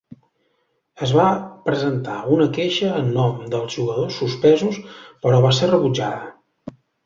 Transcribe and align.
Es 1.07 1.11
va 1.17 1.25
presentar 1.67 2.15
una 2.37 2.47
queixa 2.57 2.91
en 3.03 3.13
nom 3.19 3.37
dels 3.53 3.77
jugadors 3.77 4.19
suspesos, 4.25 4.83
però 5.27 5.47
va 5.49 5.57
ser 5.61 5.73
rebutjada. 5.77 6.79